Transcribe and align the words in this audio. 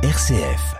RCF. 0.00 0.76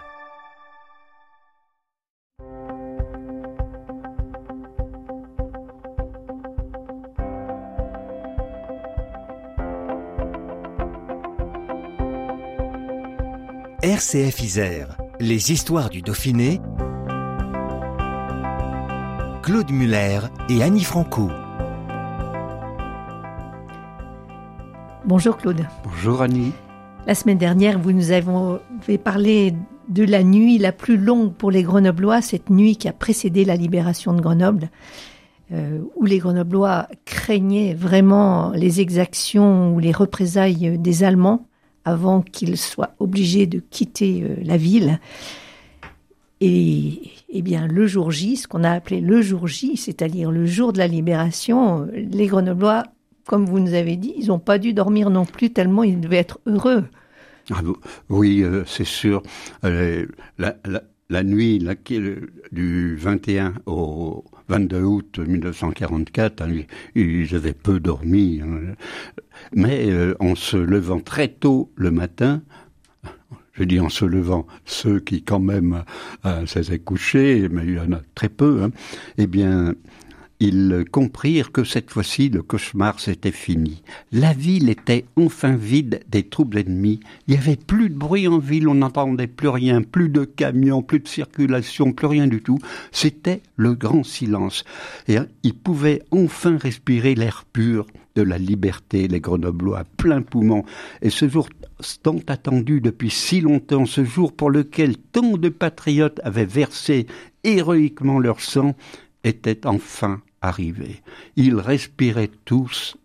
RCF 13.82 14.41
Isère, 14.41 14.96
les 15.19 15.50
histoires 15.50 15.91
du 15.91 16.00
Dauphiné. 16.00 16.61
Claude 19.43 19.73
Muller 19.73 20.21
et 20.48 20.62
Annie 20.62 20.85
Franco. 20.85 21.29
Bonjour 25.05 25.37
Claude. 25.37 25.66
Bonjour 25.82 26.23
Annie. 26.23 26.53
La 27.09 27.14
semaine 27.14 27.38
dernière, 27.38 27.79
vous 27.79 27.93
nous 27.93 28.11
avez 28.11 28.98
parlé 28.98 29.55
de 29.88 30.05
la 30.05 30.23
nuit 30.23 30.59
la 30.59 30.73
plus 30.73 30.98
longue 30.98 31.33
pour 31.33 31.50
les 31.50 31.62
Grenoblois, 31.62 32.20
cette 32.20 32.50
nuit 32.50 32.77
qui 32.77 32.87
a 32.87 32.92
précédé 32.92 33.46
la 33.46 33.56
libération 33.56 34.12
de 34.12 34.20
Grenoble, 34.20 34.69
euh, 35.50 35.80
où 35.97 36.05
les 36.05 36.19
Grenoblois 36.19 36.86
craignaient 37.06 37.73
vraiment 37.73 38.50
les 38.50 38.83
exactions 38.83 39.74
ou 39.74 39.78
les 39.78 39.91
représailles 39.91 40.77
des 40.78 41.02
Allemands 41.02 41.47
avant 41.86 42.20
qu'ils 42.20 42.59
soient 42.59 42.92
obligés 42.98 43.47
de 43.47 43.61
quitter 43.70 44.22
euh, 44.22 44.36
la 44.42 44.59
ville. 44.59 45.00
Et, 46.42 47.00
eh 47.30 47.41
bien, 47.41 47.66
le 47.66 47.86
jour 47.86 48.11
J, 48.11 48.36
ce 48.36 48.47
qu'on 48.47 48.64
a 48.64 48.72
appelé 48.72 49.00
le 49.00 49.22
jour 49.22 49.47
J, 49.47 49.78
c'est-à-dire 49.78 50.30
le 50.30 50.45
jour 50.45 50.75
de 50.75 50.78
la 50.78 50.86
libération, 50.86 51.88
les 51.91 52.27
Grenoblois, 52.27 52.83
comme 53.28 53.45
vous 53.45 53.60
nous 53.60 53.74
avez 53.74 53.96
dit, 53.96 54.14
ils 54.16 54.28
n'ont 54.28 54.38
pas 54.38 54.59
dû 54.59 54.73
dormir 54.73 55.10
non 55.10 55.27
plus 55.27 55.50
tellement 55.50 55.84
ils 55.84 56.00
devaient 56.00 56.16
être 56.16 56.41
heureux. 56.46 56.84
Ah, 57.50 57.60
oui, 58.09 58.42
euh, 58.42 58.64
c'est 58.66 58.86
sûr. 58.86 59.23
Euh, 59.64 60.06
la, 60.38 61.23
nuit 61.23 61.62
du 62.50 62.97
21 62.97 63.53
au 63.66 64.25
22 64.48 64.83
août 64.83 65.19
1944, 65.19 66.41
hein, 66.41 66.62
ils, 66.94 67.34
avaient 67.34 67.53
peu 67.53 67.80
dormi. 67.80 68.41
Hein. 68.42 68.75
Mais 69.55 69.91
euh, 69.91 70.14
en 70.20 70.34
se 70.34 70.56
levant 70.56 71.00
très 71.00 71.28
tôt 71.28 71.70
le 71.77 71.91
matin, 71.91 72.41
je 73.53 73.64
dis 73.64 73.78
en 73.78 73.91
se 73.91 74.06
levant, 74.06 74.47
ceux 74.64 75.00
qui 75.00 75.22
quand 75.22 75.41
même 75.41 75.84
s'étaient 76.47 76.78
couchés, 76.78 77.48
mais 77.50 77.64
il 77.64 77.75
y 77.75 77.81
en 77.81 77.92
a 77.92 78.00
très 78.14 78.31
peu, 78.31 78.62
hein, 78.62 78.70
eh 79.19 79.27
bien, 79.27 79.75
ils 80.41 80.84
comprirent 80.91 81.50
que 81.50 81.64
cette 81.64 81.91
fois-ci 81.91 82.28
le 82.28 82.42
cauchemar 82.42 83.00
s'était 83.00 83.33
fini. 83.33 83.83
La 84.12 84.33
ville 84.33 84.69
était 84.69 85.05
enfin 85.17 85.56
vide 85.56 86.00
des 86.08 86.22
troupes 86.22 86.55
ennemies. 86.55 87.00
Il 87.27 87.33
n'y 87.33 87.41
avait 87.41 87.56
plus 87.56 87.91
de 87.91 87.97
bruit 87.97 88.28
en 88.28 88.39
ville, 88.39 88.69
on 88.69 88.77
n'entendait 88.77 89.27
plus 89.27 89.48
rien, 89.48 89.83
plus 89.83 90.09
de 90.09 90.25
camions, 90.25 90.83
plus 90.83 91.00
de 91.00 91.09
circulation, 91.09 91.92
plus 91.92 92.06
rien 92.06 92.28
du 92.28 92.41
tout. 92.41 92.59
C'était 92.92 93.42
le 93.56 93.75
grand 93.75 94.05
silence. 94.05 94.64
Et 95.09 95.16
hein, 95.16 95.27
ils 95.42 95.56
pouvaient 95.56 96.03
enfin 96.12 96.56
respirer 96.56 97.16
l'air 97.16 97.44
pur 97.53 97.86
de 98.14 98.22
la 98.22 98.39
liberté, 98.39 99.09
les 99.09 99.20
Grenoblois, 99.20 99.84
plein 99.97 100.22
poumon. 100.22 100.64
Et 101.03 101.11
ce 101.11 101.28
jour 101.28 101.48
tant 102.03 102.19
attendu 102.28 102.81
depuis 102.81 103.11
si 103.11 103.41
longtemps, 103.41 103.86
ce 103.86 104.05
jour 104.05 104.33
pour 104.33 104.50
lequel 104.50 104.97
tant 104.97 105.36
de 105.36 105.48
patriotes 105.48 106.20
avaient 106.22 106.44
versé 106.44 107.06
héroïquement 107.44 108.19
leur 108.19 108.41
sang, 108.41 108.75
était 109.25 109.66
enfin 109.66 110.20
arrivé. 110.41 111.03
Ils 111.36 111.56
respiraient 111.56 112.31
tous 112.44 112.97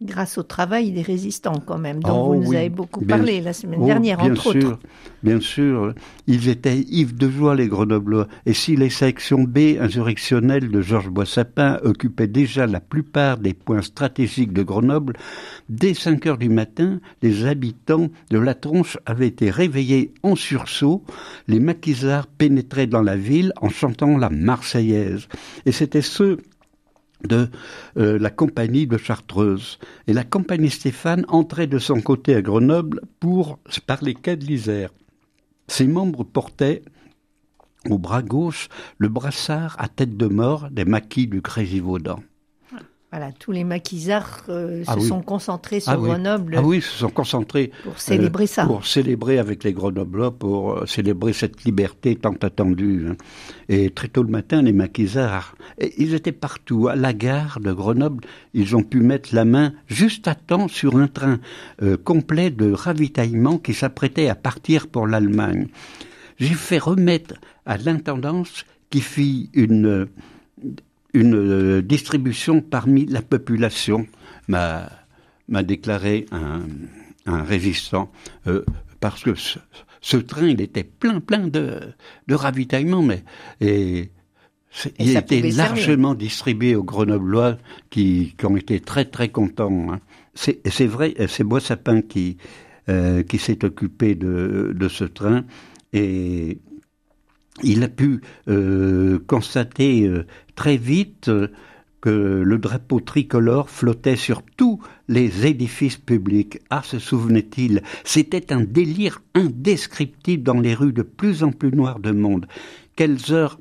grâce 0.00 0.38
au 0.38 0.44
travail 0.44 0.92
des 0.92 1.02
résistants 1.02 1.60
quand 1.64 1.78
même, 1.78 2.00
dont 2.00 2.26
oh 2.26 2.34
vous 2.34 2.44
nous 2.44 2.54
avez 2.54 2.68
beaucoup 2.68 3.04
parlé 3.04 3.40
la 3.40 3.52
semaine 3.52 3.84
dernière, 3.84 4.18
bien 4.18 4.32
entre 4.32 4.52
sûr, 4.52 4.68
autres. 4.70 4.78
Bien 5.24 5.40
sûr, 5.40 5.92
ils 6.28 6.48
étaient 6.48 6.78
ivres 6.78 7.14
de 7.14 7.28
joie, 7.28 7.56
les 7.56 7.66
Grenoblois. 7.66 8.28
Et 8.46 8.52
si 8.54 8.76
les 8.76 8.90
sections 8.90 9.42
B 9.42 9.76
insurrectionnelles 9.80 10.70
de 10.70 10.80
Georges 10.82 11.08
Boissapin 11.08 11.80
occupaient 11.82 12.28
déjà 12.28 12.66
la 12.66 12.80
plupart 12.80 13.38
des 13.38 13.54
points 13.54 13.82
stratégiques 13.82 14.52
de 14.52 14.62
Grenoble, 14.62 15.14
dès 15.68 15.94
5 15.94 16.26
heures 16.26 16.38
du 16.38 16.48
matin, 16.48 17.00
les 17.22 17.46
habitants 17.46 18.08
de 18.30 18.38
la 18.38 18.54
tronche 18.54 18.98
avaient 19.04 19.26
été 19.26 19.50
réveillés 19.50 20.14
en 20.22 20.36
sursaut. 20.36 21.02
Les 21.48 21.58
maquisards 21.58 22.28
pénétraient 22.28 22.86
dans 22.86 23.02
la 23.02 23.16
ville 23.16 23.52
en 23.60 23.68
chantant 23.68 24.16
la 24.16 24.30
Marseillaise. 24.30 25.26
Et 25.66 25.72
c'était 25.72 26.02
ceux 26.02 26.38
de 27.24 27.48
euh, 27.96 28.18
la 28.18 28.30
compagnie 28.30 28.86
de 28.86 28.96
Chartreuse. 28.96 29.78
Et 30.06 30.12
la 30.12 30.24
compagnie 30.24 30.70
Stéphane 30.70 31.24
entrait 31.28 31.66
de 31.66 31.78
son 31.78 32.00
côté 32.00 32.34
à 32.34 32.42
Grenoble 32.42 33.00
pour 33.20 33.58
par 33.86 34.02
les 34.02 34.14
quais 34.14 34.36
de 34.36 34.44
l'Isère. 34.44 34.90
Ses 35.66 35.86
membres 35.86 36.24
portaient 36.24 36.82
au 37.88 37.98
bras 37.98 38.22
gauche 38.22 38.68
le 38.98 39.08
brassard 39.08 39.76
à 39.78 39.88
tête 39.88 40.16
de 40.16 40.26
mort 40.26 40.70
des 40.70 40.84
maquis 40.84 41.26
du 41.26 41.40
Grésivaudan. 41.40 42.20
Voilà, 43.10 43.32
tous 43.32 43.52
les 43.52 43.64
maquisards 43.64 44.42
euh, 44.50 44.84
ah 44.86 44.92
se 44.94 45.00
sont 45.00 45.22
concentrés 45.22 45.80
sur 45.80 45.92
ah 45.92 45.96
Grenoble. 45.96 46.56
Ah 46.58 46.62
oui, 46.62 46.82
se 46.82 46.98
sont 46.98 47.08
concentrés 47.08 47.72
pour 47.82 47.98
célébrer 47.98 48.46
ça. 48.46 48.66
Pour 48.66 48.84
célébrer 48.84 49.38
avec 49.38 49.64
les 49.64 49.72
Grenoblois, 49.72 50.30
pour 50.30 50.72
euh, 50.72 50.86
célébrer 50.86 51.32
cette 51.32 51.64
liberté 51.64 52.16
tant 52.16 52.34
attendue. 52.42 53.06
Hein. 53.08 53.16
Et 53.70 53.88
très 53.88 54.08
tôt 54.08 54.22
le 54.22 54.28
matin, 54.28 54.60
les 54.60 54.74
maquisards, 54.74 55.56
ils 55.96 56.12
étaient 56.12 56.32
partout. 56.32 56.88
À 56.88 56.96
la 56.96 57.14
gare 57.14 57.60
de 57.60 57.72
Grenoble, 57.72 58.24
ils 58.52 58.76
ont 58.76 58.82
pu 58.82 59.00
mettre 59.00 59.34
la 59.34 59.46
main 59.46 59.72
juste 59.86 60.28
à 60.28 60.34
temps 60.34 60.68
sur 60.68 60.96
un 60.98 61.08
train 61.08 61.38
euh, 61.80 61.96
complet 61.96 62.50
de 62.50 62.70
ravitaillement 62.70 63.56
qui 63.56 63.72
s'apprêtait 63.72 64.28
à 64.28 64.34
partir 64.34 64.86
pour 64.86 65.06
l'Allemagne. 65.06 65.68
J'ai 66.36 66.54
fait 66.54 66.78
remettre 66.78 67.36
à 67.64 67.78
l'intendance 67.78 68.66
qui 68.90 69.00
fit 69.00 69.48
une 69.54 70.08
une 71.14 71.34
euh, 71.34 71.82
distribution 71.82 72.60
parmi 72.60 73.06
la 73.06 73.22
population, 73.22 74.06
m'a 74.48 74.88
déclaré 75.62 76.26
un, 76.30 76.62
un 77.26 77.42
résistant, 77.42 78.10
euh, 78.46 78.64
parce 79.00 79.22
que 79.22 79.34
ce, 80.00 80.16
train, 80.16 80.46
il 80.46 80.60
était 80.60 80.84
plein, 80.84 81.20
plein 81.20 81.46
de, 81.46 81.80
de 82.26 82.34
ravitaillement, 82.34 83.02
mais 83.02 83.24
et, 83.60 84.10
il 84.98 85.16
était 85.16 85.40
largement 85.50 86.14
distribué 86.14 86.76
aux 86.76 86.84
Grenoblois 86.84 87.56
qui, 87.90 88.34
qui, 88.36 88.46
ont 88.46 88.56
été 88.56 88.80
très, 88.80 89.06
très 89.06 89.30
contents. 89.30 89.92
Hein. 89.92 90.00
C'est 90.34 90.86
vrai, 90.86 91.14
c'est 91.26 91.42
Boissapin 91.42 92.02
qui, 92.02 92.36
euh, 92.88 93.22
qui 93.22 93.38
s'est 93.38 93.64
occupé 93.64 94.14
de, 94.14 94.72
de 94.74 94.88
ce 94.88 95.04
train 95.04 95.44
et 95.92 96.58
il 97.62 97.82
a 97.82 97.88
pu 97.88 98.20
euh, 98.48 99.18
constater 99.26 100.06
euh, 100.06 100.26
très 100.54 100.76
vite 100.76 101.28
euh, 101.28 101.48
que 102.00 102.42
le 102.44 102.58
drapeau 102.58 103.00
tricolore 103.00 103.70
flottait 103.70 104.16
sur 104.16 104.42
tous 104.56 104.80
les 105.08 105.46
édifices 105.46 105.96
publics. 105.96 106.60
Ah, 106.70 106.82
se 106.84 106.98
souvenait-il, 106.98 107.82
c'était 108.04 108.52
un 108.52 108.60
délire 108.60 109.20
indescriptible 109.34 110.44
dans 110.44 110.60
les 110.60 110.74
rues 110.74 110.92
de 110.92 111.02
plus 111.02 111.42
en 111.42 111.50
plus 111.50 111.72
noires 111.72 111.98
de 111.98 112.12
monde. 112.12 112.46
Quelles 112.94 113.32
heures 113.32 113.58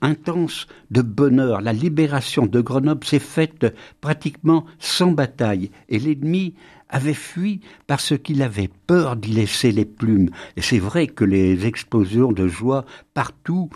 intenses 0.00 0.66
de 0.90 1.02
bonheur. 1.02 1.60
La 1.60 1.72
libération 1.72 2.46
de 2.46 2.60
Grenoble 2.60 3.04
s'est 3.04 3.18
faite 3.18 3.74
pratiquement 4.00 4.66
sans 4.78 5.12
bataille 5.12 5.70
et 5.88 5.98
l'ennemi 5.98 6.54
avait 6.88 7.14
fui 7.14 7.60
parce 7.86 8.16
qu'il 8.18 8.42
avait 8.42 8.70
peur 8.86 9.16
d'y 9.16 9.32
laisser 9.32 9.72
les 9.72 9.84
plumes. 9.84 10.30
Et 10.56 10.62
c'est 10.62 10.78
vrai 10.78 11.06
que 11.06 11.24
les 11.24 11.66
explosions 11.66 12.32
de 12.32 12.46
joie 12.48 12.84
partout 13.14 13.70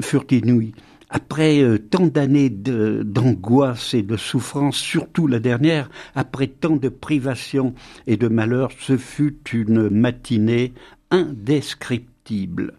furent 0.00 0.26
inouïes. 0.30 0.74
Après 1.08 1.60
euh, 1.60 1.78
tant 1.78 2.06
d'années 2.06 2.50
d'angoisse 2.50 3.94
et 3.94 4.02
de 4.02 4.16
souffrance, 4.16 4.76
surtout 4.76 5.28
la 5.28 5.38
dernière, 5.38 5.88
après 6.14 6.48
tant 6.48 6.76
de 6.76 6.88
privations 6.88 7.74
et 8.08 8.16
de 8.16 8.26
malheurs, 8.26 8.72
ce 8.80 8.96
fut 8.96 9.38
une 9.52 9.88
matinée 9.88 10.72
indescriptible. 11.10 12.74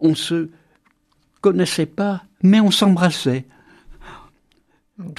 On 0.00 0.16
se 0.16 0.48
connaissait 1.40 1.86
pas, 1.86 2.24
mais 2.42 2.60
on 2.60 2.72
s'embrassait. 2.72 3.44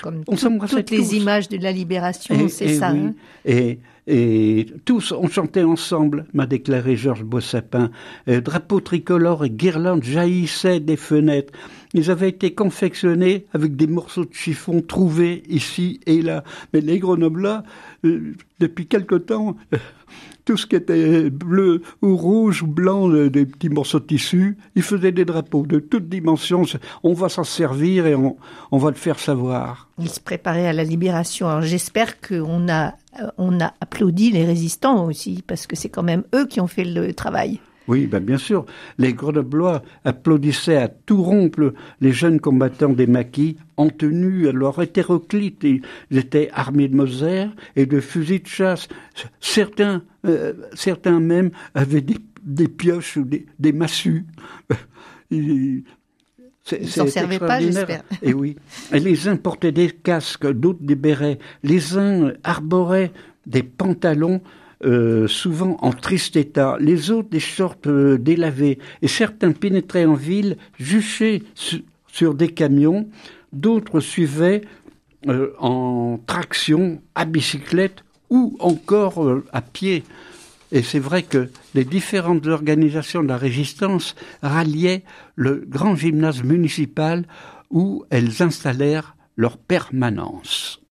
Comme 0.01 0.23
on 0.27 0.35
toutes 0.35 0.89
les 0.89 1.15
images 1.15 1.49
de 1.49 1.57
la 1.57 1.71
libération, 1.71 2.47
c'est 2.47 2.75
ça. 2.75 2.89
Hein. 2.89 3.13
et, 3.43 3.79
et 4.07 4.67
tous, 4.85 5.11
on 5.11 5.27
chantait 5.27 5.63
ensemble, 5.63 6.27
m'a 6.33 6.45
déclaré 6.45 6.95
Georges 6.95 7.23
Bossapin. 7.23 7.89
Euh, 8.27 8.39
drapeau 8.39 8.79
tricolore 8.79 9.45
et 9.45 9.49
guirlandes 9.49 10.03
jaillissaient 10.03 10.79
des 10.79 10.95
fenêtres. 10.97 11.51
Ils 11.95 12.11
avaient 12.11 12.29
été 12.29 12.53
confectionnés 12.53 13.47
avec 13.53 13.75
des 13.75 13.87
morceaux 13.87 14.25
de 14.25 14.33
chiffon 14.33 14.81
trouvés 14.81 15.41
ici 15.49 16.01
et 16.05 16.21
là. 16.21 16.43
Mais 16.71 16.81
les 16.81 16.99
Grenoblois, 16.99 17.63
euh, 18.03 18.35
depuis 18.59 18.85
quelque 18.85 19.15
temps, 19.15 19.55
euh, 19.73 19.77
tout 20.45 20.57
ce 20.57 20.67
qui 20.67 20.75
était 20.75 21.31
bleu 21.31 21.81
ou 22.03 22.15
rouge 22.15 22.61
ou 22.61 22.67
blanc, 22.67 23.09
des 23.09 23.47
petits 23.47 23.69
morceaux 23.69 23.99
de 23.99 24.05
tissu, 24.05 24.57
ils 24.75 24.83
faisaient 24.83 25.11
des 25.11 25.25
drapeaux 25.25 25.65
de 25.65 25.79
toutes 25.79 26.07
dimensions. 26.07 26.61
On 27.01 27.13
va 27.13 27.29
s'en 27.29 27.43
servir 27.43 28.05
et 28.05 28.13
on, 28.13 28.37
on, 28.71 28.77
va 28.77 28.91
le 28.91 28.95
faire 28.95 29.17
savoir. 29.17 29.89
Ils 29.97 30.09
se 30.09 30.19
préparaient 30.19 30.67
à 30.67 30.73
la 30.73 30.83
libération. 30.83 31.61
j'espère 31.61 32.21
qu'on 32.21 32.69
a, 32.69 32.93
on 33.37 33.59
a 33.59 33.73
applaudi 33.81 34.31
les 34.31 34.45
résistants 34.45 35.05
aussi, 35.05 35.43
parce 35.45 35.67
que 35.67 35.75
c'est 35.75 35.89
quand 35.89 36.03
même 36.03 36.23
eux 36.33 36.45
qui 36.45 36.59
ont 36.59 36.67
fait 36.67 36.85
le 36.85 37.13
travail. 37.13 37.59
Oui, 37.87 38.07
ben 38.07 38.23
bien 38.23 38.37
sûr. 38.37 38.65
Les 38.97 39.13
Grenoblois 39.13 39.83
applaudissaient 40.05 40.77
à 40.77 40.87
tout 40.87 41.21
rompre 41.21 41.73
les 42.01 42.11
jeunes 42.11 42.39
combattants 42.39 42.93
des 42.93 43.05
maquis 43.05 43.57
en 43.77 43.89
tenue 43.89 44.51
leur 44.51 44.81
hétéroclite. 44.81 45.63
Ils 45.63 45.81
étaient 46.17 46.49
armés 46.51 46.87
de 46.87 46.95
Moser 46.95 47.45
et 47.75 47.85
de 47.85 47.99
fusils 47.99 48.41
de 48.41 48.47
chasse. 48.47 48.87
Certains, 49.39 50.03
euh, 50.25 50.53
certains 50.73 51.19
même 51.19 51.51
avaient 51.75 52.01
des, 52.01 52.67
pioches 52.67 53.17
ou 53.17 53.25
des, 53.25 53.73
massues. 53.73 54.25
s'en 56.65 57.07
servaient 57.07 57.39
pas, 57.39 57.59
j'espère. 57.59 58.03
Et 58.21 58.33
oui. 58.33 58.55
Et 58.91 58.99
les 58.99 59.27
uns 59.27 59.37
portaient 59.37 59.71
des 59.71 59.91
casques, 59.91 60.47
d'autres 60.51 60.83
des 60.83 60.95
bérets. 60.95 61.39
Les 61.63 61.97
uns 61.97 62.33
arboraient 62.43 63.11
des 63.45 63.63
pantalons 63.63 64.41
euh, 64.83 65.27
souvent 65.27 65.77
en 65.81 65.93
triste 65.93 66.35
état, 66.35 66.77
les 66.79 67.09
autres 67.09 67.29
des 67.29 67.39
shorts 67.39 67.77
euh, 67.87 68.17
délavés, 68.17 68.77
et 69.01 69.07
certains 69.07 69.53
pénétraient 69.53 70.05
en 70.05 70.15
ville 70.15 70.57
juchés 70.77 71.43
sur 72.07 72.35
des 72.35 72.49
camions, 72.49 73.07
d'autres 73.53 74.01
suivaient 74.01 74.61
euh, 75.27 75.53
en 75.59 76.19
traction, 76.27 77.01
à 77.15 77.23
bicyclette 77.25 78.03
ou 78.29 78.57
encore 78.59 79.41
à 79.53 79.61
pied. 79.61 80.03
Et 80.75 80.83
c'est 80.83 80.99
vrai 80.99 81.23
que 81.23 81.49
les 81.73 81.85
différentes 81.85 82.47
organisations 82.47 83.23
de 83.23 83.29
la 83.29 83.37
résistance 83.37 84.13
ralliaient 84.41 85.05
le 85.35 85.63
grand 85.65 85.95
gymnase 85.95 86.43
municipal 86.43 87.25
où 87.69 88.03
elles 88.09 88.43
installèrent 88.43 89.15
leur 89.37 89.57
permanence. 89.57 90.84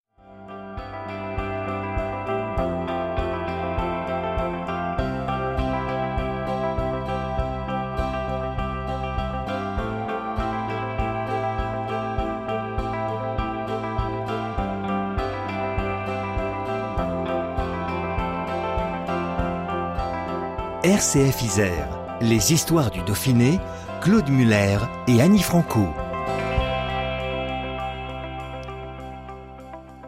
RCF 21.04 21.42
Isère, 21.42 22.18
les 22.22 22.54
histoires 22.54 22.90
du 22.90 23.02
Dauphiné, 23.02 23.58
Claude 24.00 24.30
Muller 24.30 24.78
et 25.06 25.20
Annie 25.20 25.42
Franco. 25.42 25.86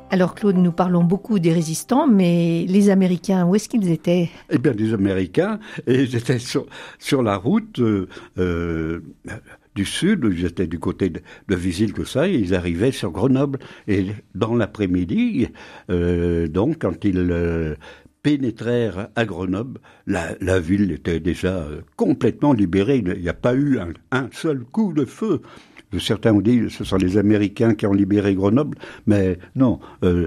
Alors 0.08 0.34
Claude, 0.34 0.56
nous 0.56 0.72
parlons 0.72 1.04
beaucoup 1.04 1.38
des 1.38 1.52
résistants, 1.52 2.06
mais 2.06 2.64
les 2.66 2.88
Américains, 2.88 3.44
où 3.44 3.54
est-ce 3.54 3.69
qu'ils 3.69 3.90
étaient? 3.90 4.31
Eh 4.48 4.56
bien, 4.56 4.72
les 4.72 4.94
Américains, 4.94 5.60
ils 5.87 6.16
étaient 6.16 6.38
sur, 6.38 6.64
sur 6.98 7.22
la 7.22 7.37
route 7.37 7.78
euh, 7.78 8.08
euh, 8.38 9.00
du 9.75 9.84
sud, 9.84 10.26
ils 10.32 10.46
étaient 10.46 10.66
du 10.66 10.78
côté 10.78 11.10
de, 11.10 11.20
de 11.48 11.93
tout 11.93 12.06
ça, 12.06 12.26
et 12.26 12.37
ils 12.37 12.54
arrivaient 12.54 12.93
sur 12.93 13.10
Grenoble. 13.10 13.58
Et 13.87 14.06
dans 14.34 14.54
l'après-midi, 14.54 15.48
euh, 15.90 16.48
donc, 16.48 16.78
quand 16.81 17.04
ils 17.04 17.76
pénétrèrent 18.26 19.06
à 19.14 19.25
Grenoble, 19.25 19.78
la, 20.08 20.58
ville 20.58 20.90
était 20.90 21.20
déjà 21.20 21.58
euh, 21.58 21.82
complètement 21.94 22.52
libérée. 22.52 22.96
Il 22.96 23.23
n'y 23.23 23.28
a 23.28 23.34
pas 23.34 23.55
eu 23.55 23.78
un, 24.11 24.28
seul 24.32 24.64
coup 24.64 24.93
de 24.93 25.05
feu. 25.05 25.43
Certains 26.00 26.32
ont 26.32 26.40
dit 26.40 26.58
que 26.58 26.69
ce 26.69 26.82
sont 26.82 26.96
les 26.96 27.19
Américains 27.19 27.75
qui 27.75 27.87
ont 27.87 27.93
libéré 27.93 28.34
Grenoble, 28.34 28.78
mais 29.06 29.38
non, 29.55 29.78
euh, 30.02 30.26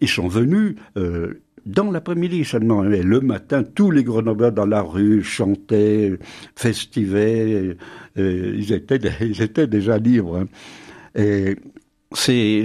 ils 0.00 0.08
sont 0.08 0.26
venus 0.26 0.76
euh, 0.96 1.42
dans 1.66 1.90
l'après-midi 1.90 2.46
seulement. 2.46 2.82
Et 2.90 3.02
le 3.02 3.20
matin, 3.20 3.62
tous 3.62 3.90
les 3.90 4.04
Grenoblois 4.04 4.50
dans 4.50 4.64
la 4.64 4.80
rue 4.80 5.22
chantaient, 5.22 6.18
festivaient, 6.56 7.76
ils, 8.16 8.72
étaient, 8.72 9.00
ils 9.20 9.42
étaient 9.42 9.66
déjà 9.66 9.98
libres. 9.98 10.38
Hein. 10.38 10.46
Et 11.14 11.56
c'est 12.14 12.64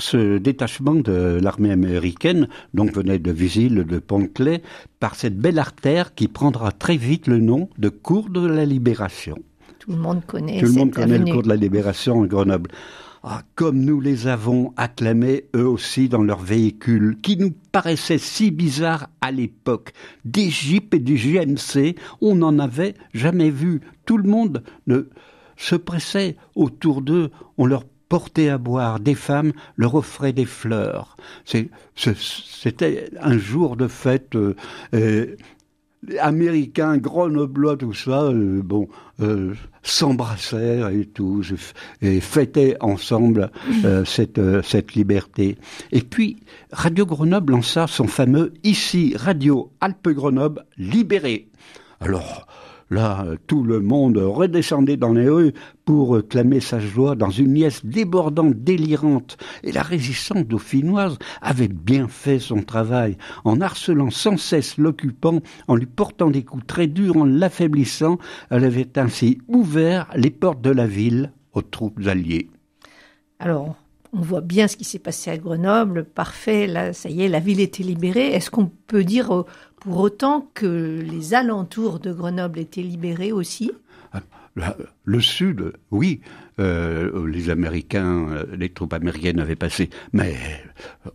ce 0.00 0.38
détachement 0.38 0.94
de 0.94 1.38
l'armée 1.42 1.70
américaine, 1.70 2.48
donc 2.74 2.94
venait 2.94 3.18
de 3.18 3.30
Visil, 3.30 3.84
de 3.84 3.98
Pont-Clay, 3.98 4.62
par 4.98 5.14
cette 5.14 5.38
belle 5.38 5.58
artère 5.58 6.14
qui 6.14 6.28
prendra 6.28 6.72
très 6.72 6.96
vite 6.96 7.26
le 7.26 7.38
nom 7.38 7.68
de 7.78 7.88
cours 7.88 8.30
de 8.30 8.46
la 8.46 8.64
Libération. 8.64 9.36
Tout 9.78 9.92
le 9.92 9.98
monde 9.98 10.24
connaît. 10.26 10.60
Tout 10.60 10.66
le 10.66 10.72
monde 10.72 10.92
connaît 10.92 11.18
le 11.18 11.32
cours 11.32 11.42
de 11.42 11.48
la 11.48 11.56
Libération 11.56 12.20
en 12.20 12.26
Grenoble. 12.26 12.70
Ah, 13.22 13.42
comme 13.54 13.80
nous 13.80 14.00
les 14.00 14.28
avons 14.28 14.72
acclamés 14.78 15.44
eux 15.54 15.68
aussi 15.68 16.08
dans 16.08 16.22
leurs 16.22 16.40
véhicules, 16.40 17.18
qui 17.20 17.36
nous 17.36 17.52
paraissaient 17.70 18.16
si 18.16 18.50
bizarres 18.50 19.08
à 19.20 19.30
l'époque. 19.30 19.92
Des 20.24 20.48
jeeps 20.48 20.94
et 20.94 20.98
des 20.98 21.16
GMC, 21.16 21.96
on 22.22 22.36
n'en 22.36 22.58
avait 22.58 22.94
jamais 23.12 23.50
vu. 23.50 23.82
Tout 24.06 24.16
le 24.16 24.28
monde 24.28 24.62
ne 24.86 25.08
se 25.58 25.76
pressait 25.76 26.36
autour 26.54 27.02
d'eux, 27.02 27.30
on 27.58 27.66
leur 27.66 27.84
porter 28.10 28.50
à 28.50 28.58
boire 28.58 29.00
des 29.00 29.14
femmes, 29.14 29.52
leur 29.76 29.94
offraient 29.94 30.34
des 30.34 30.44
fleurs. 30.44 31.16
C'était 31.94 33.08
un 33.20 33.38
jour 33.38 33.76
de 33.76 33.86
fête 33.86 34.34
euh, 34.34 34.56
euh, 34.94 35.36
américain, 36.18 36.98
grenoblois, 36.98 37.76
tout 37.76 37.94
ça, 37.94 38.24
euh, 38.24 38.62
bon, 38.64 38.88
euh, 39.20 39.54
s'embrassèrent 39.84 40.88
et 40.88 41.06
tout, 41.06 41.42
et 42.02 42.20
fêtaient 42.20 42.76
ensemble 42.80 43.52
cette, 44.04 44.40
cette 44.62 44.94
liberté. 44.94 45.56
Et 45.92 46.02
puis, 46.02 46.42
Radio 46.72 47.06
Grenoble 47.06 47.52
lança 47.52 47.86
son 47.86 48.08
fameux 48.08 48.52
Ici, 48.64 49.14
Radio 49.16 49.72
Alpes 49.80 50.08
Grenoble, 50.08 50.66
libéré. 50.76 51.48
Alors, 52.00 52.48
Là, 52.90 53.24
tout 53.46 53.62
le 53.62 53.80
monde 53.80 54.16
redescendait 54.16 54.96
dans 54.96 55.12
les 55.12 55.28
rues 55.28 55.52
pour 55.84 56.20
clamer 56.28 56.58
sa 56.58 56.80
joie 56.80 57.14
dans 57.14 57.30
une 57.30 57.54
liesse 57.54 57.86
débordante, 57.86 58.54
délirante. 58.54 59.36
Et 59.62 59.70
la 59.70 59.82
résistance 59.82 60.44
dauphinoise 60.44 61.16
avait 61.40 61.68
bien 61.68 62.08
fait 62.08 62.40
son 62.40 62.62
travail, 62.62 63.16
en 63.44 63.60
harcelant 63.60 64.10
sans 64.10 64.36
cesse 64.36 64.76
l'occupant, 64.76 65.38
en 65.68 65.76
lui 65.76 65.86
portant 65.86 66.30
des 66.30 66.42
coups 66.42 66.66
très 66.66 66.88
durs, 66.88 67.16
en 67.16 67.24
l'affaiblissant. 67.24 68.18
Elle 68.50 68.64
avait 68.64 68.98
ainsi 68.98 69.38
ouvert 69.46 70.08
les 70.16 70.30
portes 70.30 70.60
de 70.60 70.70
la 70.70 70.86
ville 70.86 71.32
aux 71.52 71.62
troupes 71.62 72.04
alliées. 72.06 72.50
Alors, 73.38 73.76
on 74.12 74.20
voit 74.22 74.40
bien 74.40 74.66
ce 74.66 74.76
qui 74.76 74.84
s'est 74.84 74.98
passé 74.98 75.30
à 75.30 75.38
Grenoble, 75.38 76.04
parfait, 76.04 76.66
là, 76.66 76.92
ça 76.92 77.08
y 77.08 77.22
est, 77.22 77.28
la 77.28 77.38
ville 77.38 77.60
était 77.60 77.84
libérée. 77.84 78.32
Est-ce 78.32 78.50
qu'on 78.50 78.70
peut 78.88 79.04
dire 79.04 79.44
pour 79.80 79.98
autant 79.98 80.48
que 80.54 81.00
les 81.02 81.34
alentours 81.34 81.98
de 81.98 82.12
Grenoble 82.12 82.58
étaient 82.58 82.82
libérés 82.82 83.32
aussi 83.32 83.72
le 85.04 85.20
sud, 85.20 85.72
oui, 85.90 86.20
euh, 86.58 87.26
les 87.26 87.50
Américains, 87.50 88.28
euh, 88.30 88.44
les 88.56 88.68
troupes 88.68 88.92
américaines 88.92 89.40
avaient 89.40 89.56
passé, 89.56 89.90
mais 90.12 90.36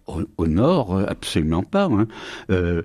au, 0.07 0.47
nord, 0.47 0.97
absolument 1.07 1.63
pas. 1.63 1.85
Hein. 1.85 2.07
Euh, 2.49 2.83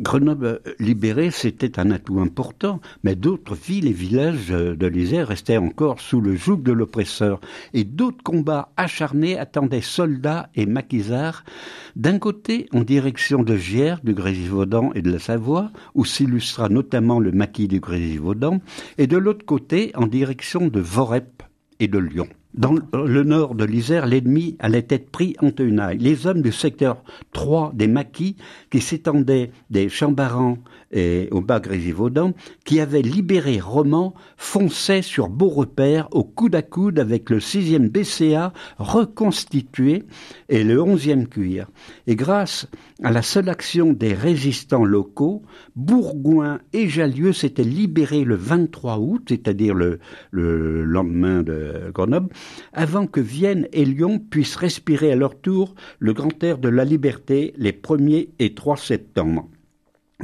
Grenoble 0.00 0.60
libérée, 0.78 1.32
c'était 1.32 1.80
un 1.80 1.90
atout 1.90 2.20
important, 2.20 2.80
mais 3.02 3.16
d'autres 3.16 3.56
villes 3.56 3.88
et 3.88 3.92
villages 3.92 4.46
de 4.48 4.86
l'Isère 4.86 5.26
restaient 5.26 5.56
encore 5.56 6.00
sous 6.00 6.20
le 6.20 6.36
joug 6.36 6.58
de 6.58 6.70
l'oppresseur, 6.70 7.40
et 7.74 7.82
d'autres 7.82 8.22
combats 8.22 8.70
acharnés 8.76 9.36
attendaient 9.36 9.80
soldats 9.80 10.50
et 10.54 10.66
maquisards, 10.66 11.44
d'un 11.96 12.20
côté 12.20 12.68
en 12.72 12.82
direction 12.82 13.42
de 13.42 13.56
Giers, 13.56 13.96
du 14.04 14.14
Grésivaudan 14.14 14.92
et 14.94 15.02
de 15.02 15.10
la 15.10 15.18
Savoie, 15.18 15.72
où 15.96 16.04
s'illustra 16.04 16.68
notamment 16.68 17.18
le 17.18 17.32
maquis 17.32 17.66
du 17.66 17.80
Grésivaudan, 17.80 18.60
et 18.98 19.08
de 19.08 19.16
l'autre 19.16 19.44
côté 19.44 19.90
en 19.96 20.06
direction 20.06 20.68
de 20.68 20.78
Vorep 20.78 21.42
et 21.80 21.88
de 21.88 21.98
Lyon. 21.98 22.28
Dans 22.54 22.74
le 22.94 23.22
nord 23.24 23.54
de 23.54 23.64
l'Isère, 23.64 24.06
l'ennemi 24.06 24.56
allait 24.58 24.86
être 24.88 25.10
pris 25.10 25.36
en 25.40 25.50
tenaille. 25.50 25.98
Les 25.98 26.26
hommes 26.26 26.40
du 26.40 26.50
secteur 26.50 27.04
3 27.32 27.72
des 27.74 27.88
maquis, 27.88 28.36
qui 28.70 28.80
s'étendaient 28.80 29.50
des 29.68 29.90
Chambarans 29.90 30.56
et 30.90 31.28
au 31.30 31.42
bas 31.42 31.60
Grésivaudan, 31.60 32.32
qui 32.64 32.80
avaient 32.80 33.02
libéré 33.02 33.60
Romans, 33.60 34.14
fonçaient 34.38 35.02
sur 35.02 35.28
Beaurepaire 35.28 36.08
au 36.12 36.24
coude 36.24 36.54
à 36.54 36.62
coude 36.62 36.98
avec 36.98 37.28
le 37.28 37.38
6e 37.38 37.90
BCA 37.90 38.54
reconstitué 38.78 40.04
et 40.48 40.64
le 40.64 40.78
11e 40.78 41.26
cuir. 41.26 41.68
Et 42.06 42.16
grâce 42.16 42.66
à 43.02 43.12
la 43.12 43.20
seule 43.20 43.50
action 43.50 43.92
des 43.92 44.14
résistants 44.14 44.86
locaux, 44.86 45.42
Bourgoin 45.76 46.60
et 46.72 46.88
Jallieu 46.88 47.34
s'étaient 47.34 47.62
libérés 47.62 48.24
le 48.24 48.36
23 48.36 48.98
août, 48.98 49.26
c'est-à-dire 49.28 49.74
le 49.74 50.00
lendemain 50.32 51.42
de 51.42 51.90
Grenoble, 51.92 52.30
avant 52.72 53.06
que 53.06 53.20
Vienne 53.20 53.66
et 53.72 53.84
Lyon 53.84 54.18
puissent 54.18 54.56
respirer 54.56 55.12
à 55.12 55.16
leur 55.16 55.38
tour 55.40 55.74
le 55.98 56.12
grand 56.12 56.42
air 56.42 56.58
de 56.58 56.68
la 56.68 56.84
liberté 56.84 57.54
les 57.56 57.72
1er 57.72 58.28
et 58.38 58.54
3 58.54 58.76
septembre. 58.76 59.48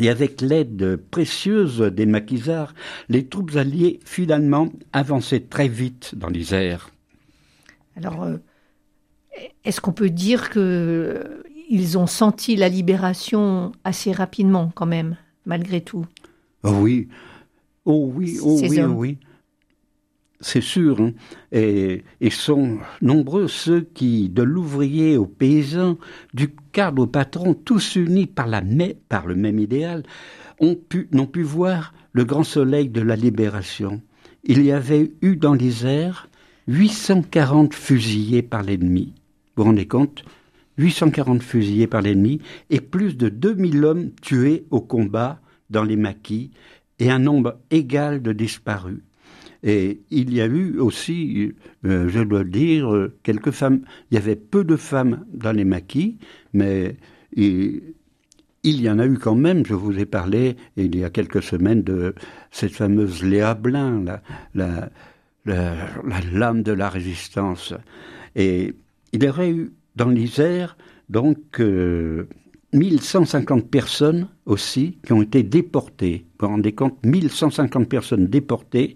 Et 0.00 0.08
avec 0.08 0.40
l'aide 0.40 0.96
précieuse 1.10 1.80
des 1.80 2.06
maquisards, 2.06 2.74
les 3.08 3.26
troupes 3.26 3.54
alliées 3.54 4.00
finalement 4.04 4.68
avançaient 4.92 5.40
très 5.48 5.68
vite 5.68 6.14
dans 6.16 6.28
l'Isère. 6.28 6.90
Alors, 7.96 8.24
euh, 8.24 8.38
est-ce 9.64 9.80
qu'on 9.80 9.92
peut 9.92 10.10
dire 10.10 10.50
qu'ils 10.50 11.98
ont 11.98 12.08
senti 12.08 12.56
la 12.56 12.68
libération 12.68 13.70
assez 13.84 14.10
rapidement 14.10 14.72
quand 14.74 14.86
même, 14.86 15.16
malgré 15.46 15.80
tout? 15.80 16.06
Oh 16.64 16.72
Oui, 16.80 17.08
Oh 17.86 18.10
oui, 18.14 18.38
oh 18.42 18.58
oui, 18.60 18.80
oh 18.80 18.86
oui. 18.86 19.18
C'est 20.44 20.60
sûr. 20.60 21.00
Hein. 21.00 21.12
Et, 21.50 22.02
sont 22.30 22.76
nombreux 23.00 23.48
ceux 23.48 23.80
qui, 23.80 24.28
de 24.28 24.42
l'ouvrier 24.42 25.16
au 25.16 25.24
paysan, 25.24 25.96
du 26.34 26.54
cadre 26.72 27.04
au 27.04 27.06
patron, 27.06 27.54
tous 27.54 27.96
unis 27.96 28.26
par, 28.26 28.46
la, 28.46 28.62
par 29.08 29.26
le 29.26 29.36
même 29.36 29.58
idéal, 29.58 30.02
ont 30.60 30.74
pu, 30.74 31.08
n'ont 31.12 31.26
pu 31.26 31.42
voir 31.42 31.94
le 32.12 32.24
grand 32.24 32.44
soleil 32.44 32.90
de 32.90 33.00
la 33.00 33.16
libération. 33.16 34.02
Il 34.44 34.62
y 34.62 34.70
avait 34.70 35.12
eu 35.22 35.36
dans 35.36 35.54
les 35.54 35.86
airs 35.86 36.28
840 36.68 37.72
fusillés 37.72 38.42
par 38.42 38.62
l'ennemi. 38.62 39.14
Vous 39.56 39.62
vous 39.62 39.70
rendez 39.70 39.88
compte? 39.88 40.24
840 40.76 41.42
fusillés 41.42 41.86
par 41.86 42.02
l'ennemi 42.02 42.42
et 42.68 42.82
plus 42.82 43.16
de 43.16 43.30
2000 43.30 43.82
hommes 43.82 44.10
tués 44.20 44.66
au 44.70 44.82
combat 44.82 45.40
dans 45.70 45.84
les 45.84 45.96
maquis 45.96 46.50
et 46.98 47.10
un 47.10 47.20
nombre 47.20 47.56
égal 47.70 48.20
de 48.20 48.32
disparus. 48.32 49.00
Et 49.64 50.02
il 50.10 50.32
y 50.32 50.42
a 50.42 50.46
eu 50.46 50.78
aussi, 50.78 51.54
euh, 51.86 52.08
je 52.08 52.20
dois 52.20 52.44
dire, 52.44 53.08
quelques 53.22 53.50
femmes. 53.50 53.80
Il 54.10 54.14
y 54.14 54.18
avait 54.18 54.36
peu 54.36 54.62
de 54.62 54.76
femmes 54.76 55.24
dans 55.32 55.52
les 55.52 55.64
maquis, 55.64 56.18
mais 56.52 56.96
il, 57.32 57.94
y 58.62 58.90
en 58.90 58.98
a 58.98 59.06
eu 59.06 59.18
quand 59.18 59.34
même. 59.34 59.64
Je 59.64 59.74
vous 59.74 59.98
ai 59.98 60.04
parlé 60.04 60.56
il 60.76 60.94
y 60.94 61.02
a 61.02 61.08
quelques 61.08 61.42
semaines 61.42 61.82
de 61.82 62.14
cette 62.50 62.72
fameuse 62.72 63.24
Léa 63.24 63.54
Blin, 63.54 64.04
la, 64.54 64.90
la, 65.46 65.80
lame 66.32 66.62
de 66.62 66.72
la 66.72 66.90
résistance. 66.90 67.72
Et 68.36 68.74
il 69.12 69.22
y 69.22 69.28
aurait 69.28 69.50
eu 69.50 69.72
dans 69.96 70.10
l'Isère 70.10 70.76
donc 71.08 71.60
euh, 71.60 72.28
1150 72.72 73.70
personnes 73.70 74.28
aussi 74.46 74.98
qui 75.04 75.12
ont 75.12 75.22
été 75.22 75.42
déportées. 75.42 76.26
Vous 76.44 76.50
rendez 76.50 76.72
compte 76.72 76.98
1150 77.06 77.88
personnes 77.88 78.26
déportées, 78.26 78.92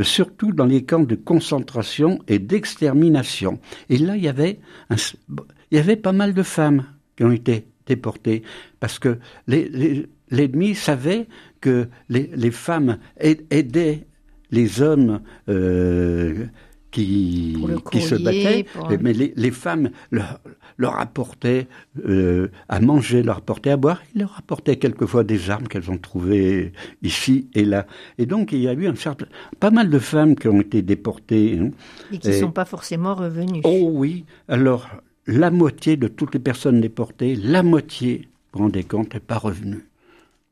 euh, 0.00 0.02
surtout 0.02 0.50
dans 0.50 0.64
les 0.64 0.82
camps 0.82 1.04
de 1.04 1.14
concentration 1.14 2.18
et 2.26 2.40
d'extermination. 2.40 3.60
Et 3.90 3.96
là, 3.96 4.16
il 4.16 4.24
y 4.24 4.28
avait 4.28 4.58
il 4.90 5.76
y 5.76 5.78
avait 5.78 5.94
pas 5.94 6.10
mal 6.10 6.34
de 6.34 6.42
femmes 6.42 6.84
qui 7.16 7.22
ont 7.22 7.30
été 7.30 7.68
déportées 7.86 8.42
parce 8.80 8.98
que 8.98 9.18
l'ennemi 9.46 10.74
savait 10.74 11.28
que 11.60 11.86
les, 12.08 12.50
femmes 12.50 12.98
aidaient 13.20 14.04
les 14.50 14.82
hommes 14.82 15.20
euh, 15.48 16.46
qui, 16.90 17.56
qui 17.90 18.00
se 18.00 18.14
battaient, 18.14 18.66
mais 19.00 19.12
les, 19.12 19.32
les 19.36 19.50
femmes 19.50 19.90
leur, 20.10 20.40
leur 20.78 20.98
apportaient 20.98 21.68
euh, 22.06 22.48
à 22.68 22.80
manger, 22.80 23.22
leur 23.22 23.38
apportaient 23.38 23.70
à 23.70 23.76
boire, 23.76 24.02
ils 24.14 24.20
leur 24.22 24.36
apportaient 24.38 24.76
quelquefois 24.76 25.24
des 25.24 25.50
armes 25.50 25.68
qu'elles 25.68 25.90
ont 25.90 25.98
trouvées 25.98 26.72
ici 27.02 27.48
et 27.54 27.64
là. 27.64 27.86
Et 28.18 28.26
donc 28.26 28.52
il 28.52 28.60
y 28.60 28.68
a 28.68 28.72
eu 28.72 28.86
un 28.86 28.94
certain, 28.94 29.26
pas 29.60 29.70
mal 29.70 29.90
de 29.90 29.98
femmes 29.98 30.34
qui 30.34 30.48
ont 30.48 30.60
été 30.60 30.82
déportées. 30.82 31.58
Hein. 31.60 31.70
et 32.12 32.18
qui 32.18 32.28
ne 32.28 32.32
sont 32.32 32.50
pas 32.50 32.64
forcément 32.64 33.14
revenues. 33.14 33.60
Oh 33.64 33.90
oui, 33.92 34.24
alors 34.48 34.88
la 35.26 35.50
moitié 35.50 35.96
de 35.96 36.08
toutes 36.08 36.34
les 36.34 36.40
personnes 36.40 36.80
déportées, 36.80 37.36
la 37.36 37.62
moitié, 37.62 38.28
vous 38.52 38.58
vous 38.58 38.64
rendez 38.64 38.84
compte, 38.84 39.14
n'est 39.14 39.20
pas 39.20 39.38
revenue. 39.38 39.86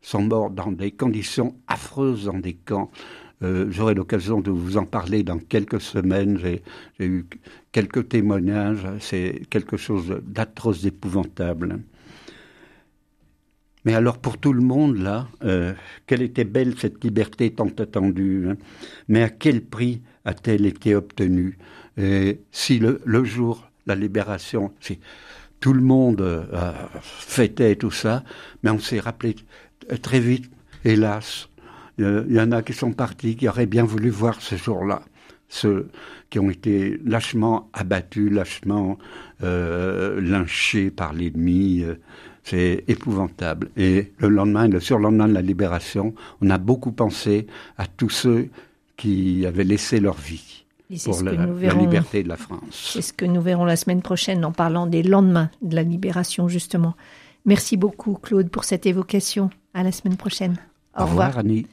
Sont 0.00 0.23
morts 0.23 0.50
dans 0.50 0.71
des 0.71 0.92
conditions 0.92 1.57
affreuses 1.66 2.26
dans 2.26 2.38
des 2.38 2.54
camps. 2.54 2.90
Euh, 3.42 3.66
j'aurai 3.71 3.95
l'occasion 3.95 4.40
de 4.40 4.50
vous 4.50 4.76
en 4.76 4.85
parler 4.85 5.23
dans 5.23 5.38
quelques 5.38 5.80
semaines. 5.80 6.38
J'ai 6.38 6.62
eu 6.99 7.26
quelques 7.73 8.09
témoignages. 8.09 8.87
C'est 9.00 9.42
quelque 9.50 9.76
chose 9.76 10.21
d'atroce, 10.26 10.83
d'épouvantable. 10.83 11.80
Mais 13.85 13.95
alors 13.95 14.18
pour 14.18 14.38
tout 14.38 14.52
le 14.52 14.61
monde, 14.61 14.99
là, 14.99 15.28
euh, 15.45 15.73
quelle 16.07 16.23
était 16.23 16.45
belle 16.45 16.75
cette 16.78 17.02
liberté 17.04 17.52
tant 17.52 17.68
attendue. 17.78 18.49
Hein. 18.50 18.57
Mais 19.09 19.23
à 19.23 19.30
quel 19.30 19.62
prix 19.62 20.02
a-t-elle 20.25 20.66
été 20.66 20.95
obtenue? 20.95 21.59
Et 21.97 22.40
Si 22.50 22.80
le, 22.80 23.25
jour, 23.25 23.71
la 23.87 23.95
libération, 23.95 24.73
si 24.80 24.99
tout 25.61 25.73
le 25.73 25.80
monde 25.80 26.21
euh, 26.21 26.73
fêtait 27.00 27.76
tout 27.76 27.90
ça, 27.90 28.25
mais 28.62 28.71
on 28.71 28.78
s'est 28.78 29.00
rappelé 29.00 29.37
très 30.02 30.21
vite, 30.21 30.50
hélas, 30.85 31.49
il 31.98 32.32
y 32.32 32.40
en 32.40 32.52
a 32.52 32.62
qui 32.62 32.72
sont 32.72 32.92
partis, 32.92 33.36
qui 33.36 33.48
auraient 33.48 33.66
bien 33.66 33.84
voulu 33.84 34.10
voir 34.10 34.40
ce 34.40 34.56
jour-là. 34.56 35.02
Ceux 35.48 35.88
qui 36.30 36.38
ont 36.38 36.50
été 36.50 37.00
lâchement 37.04 37.70
abattus, 37.72 38.30
lâchement 38.30 38.98
euh, 39.42 40.20
lynchés 40.20 40.90
par 40.90 41.12
l'ennemi. 41.12 41.82
Euh, 41.82 41.94
c'est 42.44 42.84
épouvantable. 42.88 43.68
Et 43.76 44.12
le 44.18 44.28
lendemain, 44.28 44.68
le 44.68 44.80
surlendemain 44.80 45.28
de 45.28 45.34
la 45.34 45.42
libération, 45.42 46.14
on 46.40 46.48
a 46.48 46.56
beaucoup 46.56 46.92
pensé 46.92 47.46
à 47.76 47.86
tous 47.86 48.08
ceux 48.08 48.48
qui 48.96 49.44
avaient 49.44 49.64
laissé 49.64 50.00
leur 50.00 50.16
vie 50.16 50.64
pour 51.04 51.22
la, 51.22 51.32
la, 51.32 51.74
liberté 51.74 52.22
de 52.22 52.28
la 52.28 52.38
France. 52.38 52.92
C'est 52.94 53.02
ce 53.02 53.12
que 53.12 53.26
nous 53.26 53.42
verrons 53.42 53.66
la 53.66 53.76
semaine 53.76 54.00
prochaine 54.00 54.46
en 54.46 54.52
parlant 54.52 54.86
des 54.86 55.02
lendemains 55.02 55.50
de 55.60 55.76
la 55.76 55.82
libération, 55.82 56.48
justement. 56.48 56.94
Merci 57.44 57.76
beaucoup, 57.76 58.14
Claude, 58.14 58.48
pour 58.48 58.64
cette 58.64 58.86
évocation. 58.86 59.50
À 59.74 59.82
la 59.82 59.92
semaine 59.92 60.16
prochaine. 60.16 60.56
Au, 60.96 61.04
revoir, 61.04 61.28
revoir, 61.28 61.38
Annie. 61.38 61.66